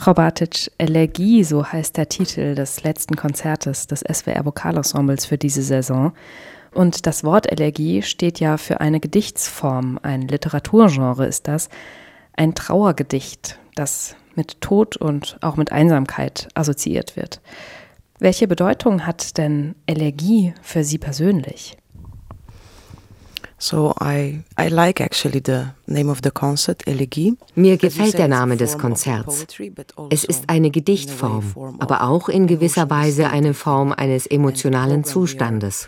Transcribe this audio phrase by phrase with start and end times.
[0.00, 5.60] Frau Bartic, Elegie, so heißt der Titel des letzten Konzertes des SWR Vokalensembles für diese
[5.60, 6.14] Saison.
[6.72, 11.68] Und das Wort Elegie steht ja für eine Gedichtsform, ein Literaturgenre ist das,
[12.34, 17.42] ein Trauergedicht, das mit Tod und auch mit Einsamkeit assoziiert wird.
[18.18, 21.76] Welche Bedeutung hat denn Elegie für Sie persönlich?
[23.62, 27.36] So I, I like actually the name of the concert, Elegie.
[27.54, 29.46] Mir gefällt der Name des Konzerts.
[30.08, 35.86] Es ist eine Gedichtform, aber auch in gewisser Weise eine Form eines emotionalen Zustandes.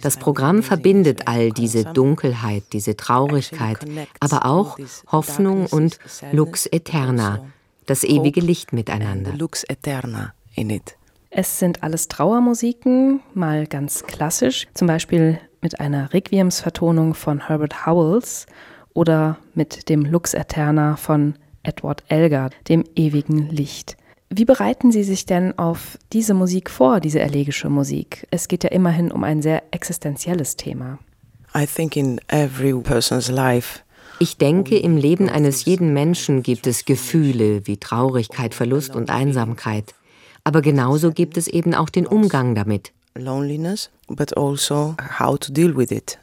[0.00, 3.78] Das Programm verbindet all diese Dunkelheit, diese Traurigkeit,
[4.20, 4.78] aber auch
[5.12, 5.98] Hoffnung und
[6.32, 7.44] Lux Eterna,
[7.84, 9.34] das ewige Licht miteinander.
[9.34, 10.96] Lux Eterna in it.
[11.36, 18.46] Es sind alles Trauermusiken, mal ganz klassisch, zum Beispiel mit einer Requiemsvertonung von Herbert Howells
[18.92, 21.34] oder mit dem Lux Eterna von
[21.64, 23.96] Edward Elgar, dem ewigen Licht.
[24.30, 28.28] Wie bereiten Sie sich denn auf diese Musik vor, diese elegische Musik?
[28.30, 31.00] Es geht ja immerhin um ein sehr existenzielles Thema.
[31.52, 33.80] I think in every person's life
[34.20, 39.92] ich denke, im Leben eines jeden Menschen gibt es Gefühle wie Traurigkeit, Verlust und Einsamkeit.
[40.44, 42.92] Aber genauso gibt es eben auch den Umgang damit.
[44.08, 46.18] But also how to deal with it.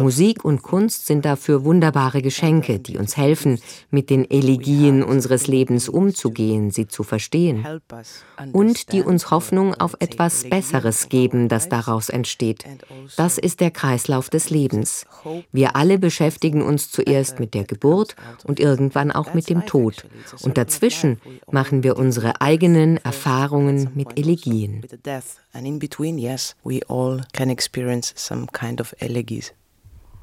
[0.00, 5.90] Musik und Kunst sind dafür wunderbare Geschenke, die uns helfen, mit den Elegien unseres Lebens
[5.90, 7.66] umzugehen, sie zu verstehen
[8.52, 12.64] und die uns Hoffnung auf etwas Besseres geben, das daraus entsteht.
[13.16, 15.04] Das ist der Kreislauf des Lebens.
[15.52, 20.06] Wir alle beschäftigen uns zuerst mit der Geburt und irgendwann auch mit dem Tod.
[20.40, 21.20] Und dazwischen
[21.50, 24.82] machen wir unsere eigenen Erfahrungen mit Elegien.
[25.84, 29.52] Between, yes, we all can experience some kind of elegies.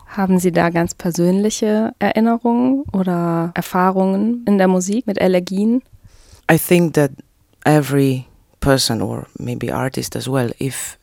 [0.07, 5.83] Haben Sie da ganz persönliche Erinnerungen oder Erfahrungen in der Musik mit Elegien?
[6.51, 7.11] I think that
[7.63, 8.25] every
[8.59, 10.97] person or maybe artist as well, if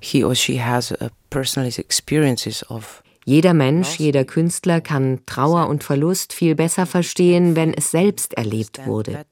[0.00, 5.82] he or she has a personal experiences of jeder Mensch, jeder Künstler kann Trauer und
[5.82, 9.24] Verlust viel besser verstehen, wenn es selbst erlebt wurde.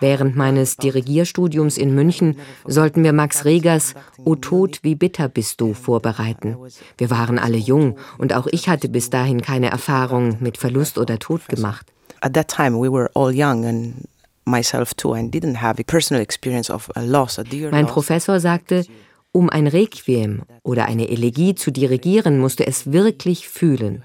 [0.00, 3.94] Während meines Dirigierstudiums in München sollten wir Max Regers
[4.24, 6.56] O Tod, wie bitter bist du vorbereiten.
[6.98, 11.18] Wir waren alle jung und auch ich hatte bis dahin keine Erfahrung mit Verlust oder
[11.18, 11.86] Tod gemacht.
[12.20, 14.08] At that time we were all young and
[14.44, 15.14] myself too.
[15.14, 18.84] I didn't have a personal experience of a loss, a dear Mein Professor sagte,
[19.32, 24.04] um ein Requiem oder eine Elegie zu dirigieren, musst du es wirklich fühlen.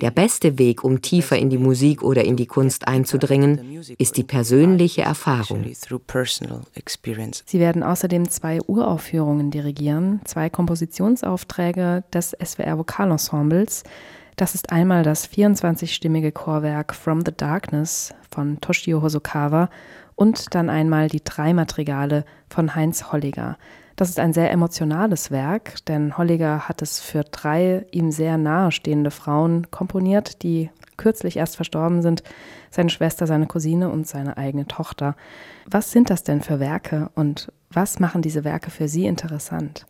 [0.00, 4.22] Der beste Weg, um tiefer in die Musik oder in die Kunst einzudringen, ist die
[4.22, 5.64] persönliche Erfahrung.
[7.46, 13.82] Sie werden außerdem zwei Uraufführungen dirigieren, zwei Kompositionsaufträge des SWR Vokalensembles.
[14.36, 19.68] Das ist einmal das 24-stimmige Chorwerk From the Darkness von Toshio Hosokawa
[20.14, 23.58] und dann einmal die drei Madrigale von Heinz Holliger.
[23.96, 29.10] Das ist ein sehr emotionales Werk, denn Holliger hat es für drei ihm sehr nahestehende
[29.10, 32.22] Frauen komponiert, die kürzlich erst verstorben sind,
[32.70, 35.16] seine Schwester, seine Cousine und seine eigene Tochter.
[35.66, 39.86] Was sind das denn für Werke und was machen diese Werke für Sie interessant?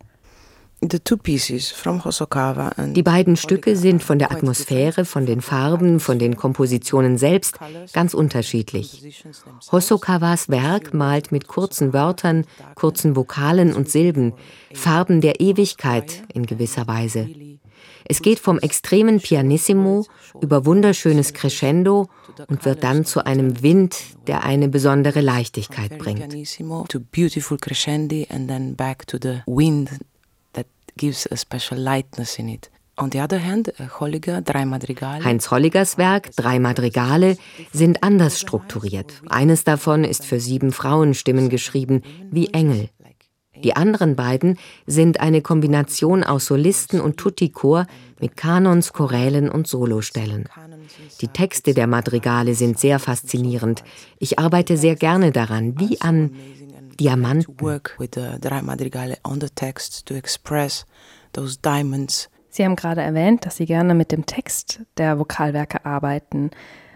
[2.94, 7.59] Die beiden Stücke sind von der Atmosphäre, von den Farben, von den Kompositionen selbst
[7.93, 9.25] ganz unterschiedlich.
[9.70, 14.32] Hosokawas Werk malt mit kurzen Wörtern, kurzen Vokalen und Silben,
[14.75, 17.28] Farben der Ewigkeit in gewisser Weise.
[18.04, 20.06] Es geht vom extremen Pianissimo
[20.41, 22.09] über wunderschönes Crescendo
[22.49, 26.34] und wird dann zu einem Wind, der eine besondere Leichtigkeit bringt
[30.97, 32.70] gives a special lightness in it.
[32.98, 35.25] On the hand, Holliger, drei Madrigale.
[35.25, 37.36] Heinz Holligers Werk, drei Madrigale,
[37.72, 39.22] sind anders strukturiert.
[39.28, 42.91] Eines davon ist für sieben Frauenstimmen geschrieben, wie Engel.
[43.64, 47.86] Die anderen beiden sind eine Kombination aus Solisten und Tutti-Chor
[48.20, 50.48] mit Kanons, Chorälen und Solostellen.
[51.20, 53.84] Die Texte der Madrigale sind sehr faszinierend.
[54.19, 56.32] Ich arbeite sehr gerne daran, wie an
[56.99, 57.47] Diamanten.
[62.50, 66.50] Sie haben gerade erwähnt, dass Sie gerne mit dem Text der Vokalwerke arbeiten.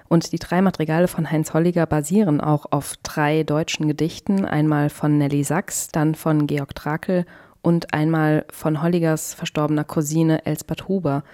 [0.08, 5.18] Und die drei Madrigale von Heinz Holliger basieren auch auf drei deutschen Gedichten, einmal von
[5.18, 7.24] Nelly Sachs, dann von Georg Trakel
[7.62, 11.24] und einmal von Holligers verstorbener Cousine Elsbeth Huber.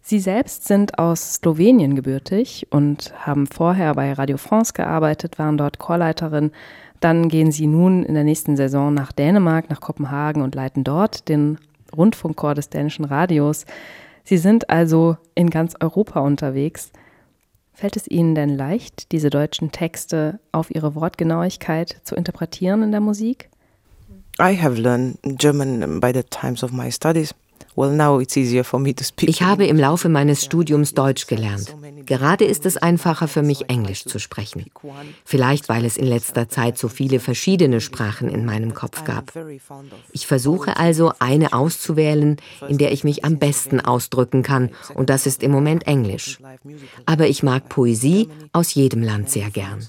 [0.00, 5.78] Sie selbst sind aus Slowenien gebürtig und haben vorher bei Radio France gearbeitet, waren dort
[5.78, 6.52] Chorleiterin
[7.04, 11.28] dann gehen sie nun in der nächsten Saison nach Dänemark, nach Kopenhagen und leiten dort
[11.28, 11.58] den
[11.94, 13.66] Rundfunkchor des dänischen Radios.
[14.24, 16.92] Sie sind also in ganz Europa unterwegs.
[17.74, 23.00] Fällt es Ihnen denn leicht, diese deutschen Texte auf ihre Wortgenauigkeit zu interpretieren in der
[23.00, 23.50] Musik?
[24.40, 27.34] I have learned German by the times of my studies.
[27.76, 31.74] Ich habe im Laufe meines Studiums Deutsch gelernt.
[32.06, 34.66] Gerade ist es einfacher für mich, Englisch zu sprechen.
[35.24, 39.32] Vielleicht, weil es in letzter Zeit so viele verschiedene Sprachen in meinem Kopf gab.
[40.12, 42.36] Ich versuche also, eine auszuwählen,
[42.68, 46.38] in der ich mich am besten ausdrücken kann, und das ist im Moment Englisch.
[47.06, 49.88] Aber ich mag Poesie aus jedem Land sehr gern.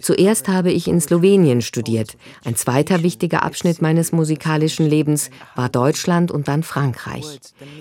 [0.00, 2.16] Zuerst habe ich in Slowenien studiert.
[2.44, 7.38] Ein zweiter wichtiger Abschnitt meines musikalischen Lebens war Deutschland und dann Frankreich.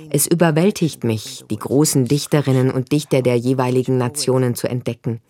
[0.09, 5.21] Es überwältigt mich, die großen Dichterinnen und Dichter der jeweiligen Nationen zu entdecken.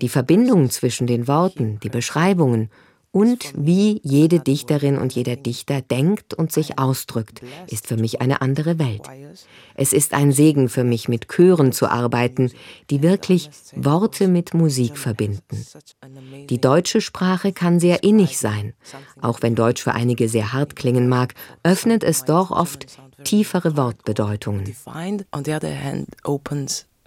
[0.00, 2.70] Die Verbindung zwischen den Worten, die Beschreibungen
[3.10, 8.40] und wie jede Dichterin und jeder Dichter denkt und sich ausdrückt, ist für mich eine
[8.42, 9.02] andere Welt.
[9.74, 12.52] Es ist ein Segen für mich, mit Chören zu arbeiten,
[12.90, 15.64] die wirklich Worte mit Musik verbinden.
[16.50, 18.74] Die deutsche Sprache kann sehr innig sein.
[19.20, 22.86] Auch wenn Deutsch für einige sehr hart klingen mag, öffnet es doch oft
[23.24, 24.74] tiefere Wortbedeutungen.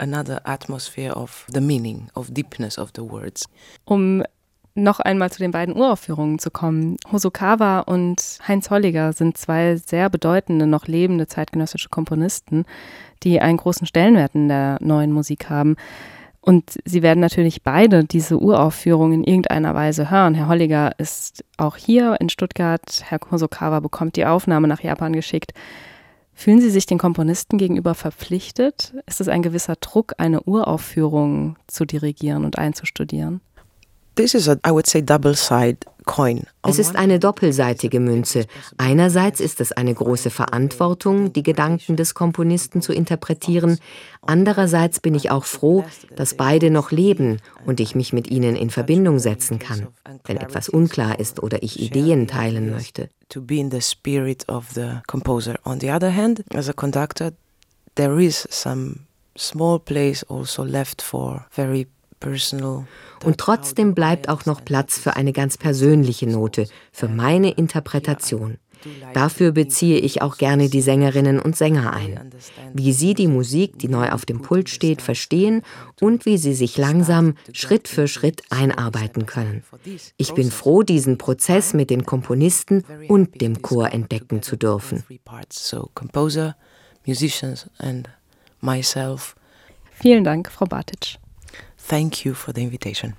[0.02, 3.46] another atmosphere of the meaning, of deepness of the words.
[3.86, 4.24] Um
[4.74, 6.96] noch einmal zu den beiden Uraufführungen zu kommen.
[7.10, 12.64] Hosokawa und Heinz Holliger sind zwei sehr bedeutende, noch lebende zeitgenössische Komponisten,
[13.22, 15.76] die einen großen Stellenwert in der neuen Musik haben.
[16.40, 20.34] Und sie werden natürlich beide diese Uraufführung in irgendeiner Weise hören.
[20.34, 23.04] Herr Holliger ist auch hier in Stuttgart.
[23.04, 25.52] Herr Hosokawa bekommt die Aufnahme nach Japan geschickt.
[26.34, 28.94] Fühlen Sie sich den Komponisten gegenüber verpflichtet?
[29.06, 33.40] Ist es ein gewisser Druck, eine Uraufführung zu dirigieren und einzustudieren?
[34.14, 36.44] This is a, I would say, double side coin.
[36.66, 38.46] Es ist eine doppelseitige Münze.
[38.76, 43.78] Einerseits ist es eine große Verantwortung, die Gedanken des Komponisten zu interpretieren.
[44.20, 48.70] Andererseits bin ich auch froh, dass beide noch leben und ich mich mit ihnen in
[48.70, 49.88] Verbindung setzen kann,
[50.24, 53.08] wenn etwas unklar ist oder ich Ideen teilen möchte.
[53.30, 55.54] To be in the spirit of the composer.
[55.64, 57.32] On the other hand, as a conductor,
[57.94, 59.06] there is some
[59.36, 61.86] small place also left for very
[63.24, 68.58] und trotzdem bleibt auch noch Platz für eine ganz persönliche Note, für meine Interpretation.
[69.14, 72.32] Dafür beziehe ich auch gerne die Sängerinnen und Sänger ein,
[72.72, 75.62] wie sie die Musik, die neu auf dem Pult steht, verstehen
[76.00, 79.62] und wie sie sich langsam Schritt für Schritt einarbeiten können.
[80.16, 85.04] Ich bin froh, diesen Prozess mit den Komponisten und dem Chor entdecken zu dürfen.
[89.92, 91.18] Vielen Dank, Frau Bartitsch.
[91.84, 93.10] Thank you for the invitation.